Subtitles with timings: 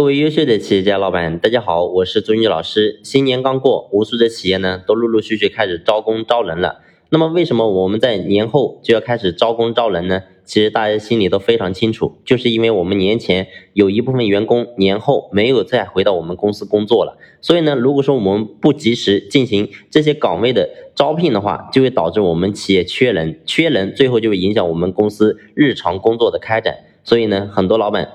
[0.00, 3.00] 各位优秀的企业家老板，大家好，我是朱军老师。
[3.04, 6.80] 新年刚过，无数的企业呢都陆陆续续开始招工招人了。
[7.10, 10.22] 那么为什么我们在年后就要开始招工招人呢？
[10.42, 26.78] 其实大家心里都非常清楚，就是因为我们年前有一部分员工年后没有再回到我们公司工作了，所以呢，如果说我们不及时进行这些岗位的招聘的话，就会导致我们企业缺人，缺人最后就会影响我们公司日常工作的开展。
[27.04, 28.08] 所以呢，很多老板。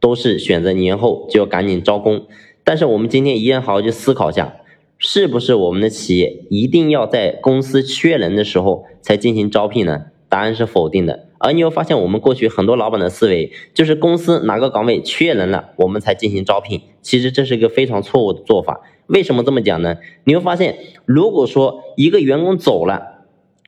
[0.00, 2.26] 都是选择年后就要赶紧招工，
[2.64, 4.56] 但是我们今天一定要好好去思考一下，
[4.98, 10.06] 是不是我们的企业一定要在公司缺人的时候才进行招聘呢？
[10.28, 11.26] 答案是否定的。
[11.38, 16.82] 而你会发现，我们过去很多老板的思维就是公司哪个岗位缺人了，我们才进行招聘。
[17.00, 18.80] 其实这是一个非常错误的做法。
[19.06, 19.96] 为什么这么讲呢？
[20.24, 23.17] 你会发现，如果说一个员工走了，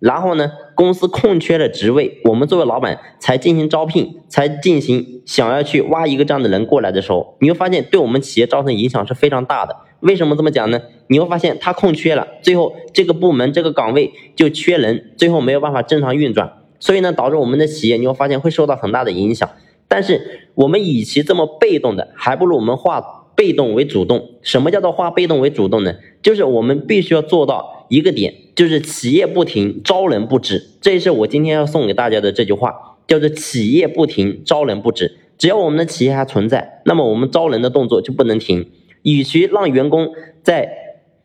[0.00, 9.76] 然后呢，公司空缺的职位，我们作为老板才进行招聘，才进行想要去挖一个这样的人过来的时候，你会发现对我们企业造成影响是非常大的。
[10.00, 10.80] 为什么这么讲呢？
[11.09, 19.51] 你会发现他空缺了，最后这个部门这个岗位就缺人，最后没有办法正常运转，所以呢，导致我们的企业你会发现会受到很大的影响。
[19.87, 23.02] 但是我们与其这么被动的，还不如我们化
[23.37, 24.30] 被动为主动。
[24.40, 25.96] 什么叫做化被动为主动呢？
[26.23, 27.79] 就是我们必须要做到。
[27.91, 32.73] 一个点就是企业不停招人不止，这也是我今天要送给大家的这句话，
[33.09, 35.16] 叫做企业不停招人不止。
[35.37, 38.71] 只要我们的企业还存在，那么我们招人的动作就不能停。
[39.02, 40.10] 与其让员工
[40.45, 40.69] 在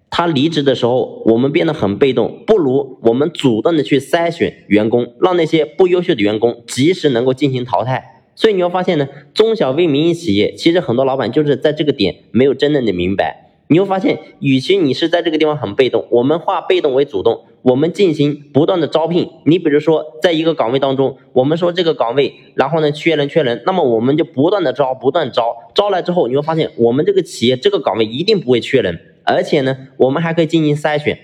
[0.10, 8.24] 他离职的时候我们变得很被动，不如我们主动的去筛选员工，让那些不优秀的员工及时能够进行淘汰。
[8.34, 13.45] 所以你会发现呢，中小微民营企业其实很多老板就是在这个点没有真正的明白。
[13.68, 19.28] 你会发现，与其你是在这个地方很被动，我们化被动为主动，我们进行不断的招聘。
[19.46, 31.18] 你比如说，在一个岗位当中，我们说这个岗位，然后呢缺人缺人，那么我们就不断的招，不断招，招来之后，你会发现我们这个企业这个岗位一定不会缺人，而且呢，我们还可以进行筛选。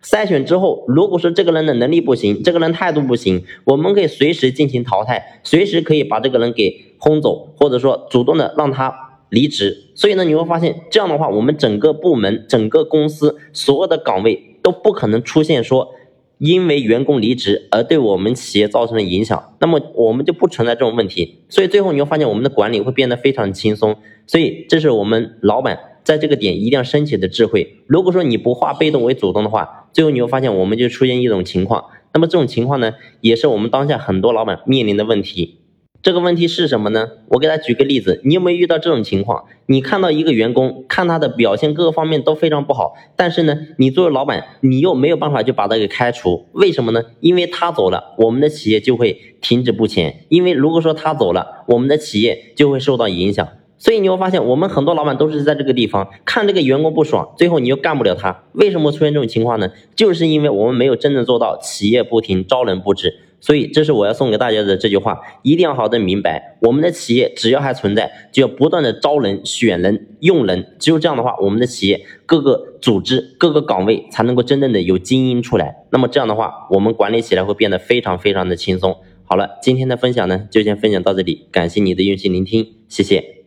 [0.00, 9.07] 筛选之后，如果说这个人的能力不行，这个人态度不行，我们可以随时进行淘汰，随时可以把这个人给轰走，或者说主动的让他。
[9.30, 15.94] 离职，所以呢，你会发现这样的话，我们整个部门、整个公司所有的岗位都不可能出现说
[16.38, 21.40] 因为员工离职而对我们企业造成的影响，那么我们就不存在这种问题。
[21.48, 23.96] 所以最后你会发现我们的管理会变得非常轻松。
[24.26, 27.78] 所以这是我们老板在这个点一定要升起的智慧。
[27.86, 31.84] 如果说你不化被动为主动的话，最后你会发现我们就出现一种情况。
[32.14, 35.57] 那么这种情况呢，也是我们当下很多老板面临的问题。
[36.00, 37.08] 这个问题是什么呢？
[37.26, 39.46] 我给他举个例子，你有没有遇到这种情况？
[39.66, 47.02] 你看到一个员工，看他的表现各个方面都非常不好，但是呢，你作为老板，你又没有办法就把他给开除，为什么呢？
[47.18, 50.24] 因为他走了，我们的企业就会停止不前。
[50.28, 53.48] 因为如果说他走了，我们的企业就会受到影响。
[53.76, 58.44] 所以你会发现，我们很多老板都是在这个地方看这个员工不爽，最后你又干不了他。
[58.52, 59.70] 为什么出现这种情况呢？
[59.96, 63.24] 就是因为我们没有真正做到企业不停，招人不止。
[63.40, 66.58] 所以，这是我要送给大家的这句话，一定要好的明白。
[66.60, 70.74] 我们的企业只要还存在，就要不断的招人、选人、用人。
[70.78, 75.76] 只有这样的话，我们的企业各个组织、各个岗位才能够真正的有精英出来。
[75.90, 78.96] 那么这样的话，我们管理起来会变得非常非常的轻松。
[79.24, 83.37] 好了，今天的分享呢，就先分享到这里，感谢你的用心聆听，谢谢。